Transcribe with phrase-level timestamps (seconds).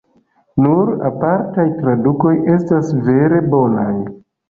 [0.65, 3.91] Nur apartaj tradukoj estas vere bonaj.